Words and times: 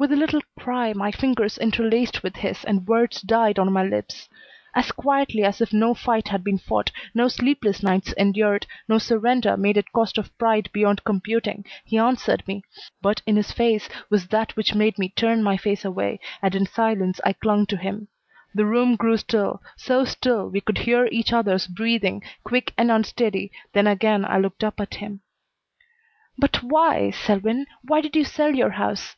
With 0.00 0.12
a 0.12 0.16
little 0.16 0.42
cry 0.56 0.92
my 0.92 1.10
fingers 1.10 1.58
interlaced 1.58 2.22
with 2.22 2.36
his 2.36 2.64
and 2.64 2.86
words 2.86 3.20
died 3.20 3.58
on 3.58 3.72
my 3.72 3.82
lips. 3.82 4.28
As 4.72 4.92
quietly 4.92 5.42
as 5.42 5.60
if 5.60 5.72
no 5.72 5.92
fight 5.92 6.28
had 6.28 6.44
been 6.44 6.58
fought, 6.58 6.92
no 7.14 7.26
sleepless 7.26 7.82
nights 7.82 8.12
endured, 8.12 8.64
no 8.86 8.98
surrender 8.98 9.56
made 9.56 9.76
at 9.76 9.90
cost 9.92 10.16
of 10.16 10.30
pride 10.38 10.70
beyond 10.72 11.02
computing, 11.02 11.64
he 11.84 11.98
answered 11.98 12.46
me, 12.46 12.62
but 13.02 13.22
in 13.26 13.34
his 13.34 13.50
face 13.50 13.88
was 14.08 14.28
that 14.28 14.54
which 14.54 14.72
made 14.72 15.00
me 15.00 15.08
turn 15.08 15.42
my 15.42 15.56
face 15.56 15.84
away, 15.84 16.20
and 16.42 16.54
in 16.54 16.64
silence 16.66 17.20
I 17.24 17.32
clung 17.32 17.66
to 17.66 17.76
him. 17.76 18.06
The 18.54 18.66
room 18.66 18.94
grew 18.94 19.16
still, 19.16 19.60
so 19.76 20.04
still 20.04 20.48
we 20.48 20.60
could 20.60 20.78
hear 20.78 21.06
each 21.10 21.32
other's 21.32 21.66
breathing, 21.66 22.22
quick 22.44 22.72
and 22.78 22.92
unsteady, 22.92 23.50
then 23.72 23.88
again 23.88 24.24
I 24.24 24.38
looked 24.38 24.62
up 24.62 24.78
at 24.78 24.94
him. 25.02 25.22
"But 26.38 26.62
why, 26.62 27.10
Selwyn? 27.10 27.66
Why 27.82 28.00
did 28.00 28.14
you 28.14 28.22
sell 28.24 28.54
your 28.54 28.70
house?" 28.78 29.16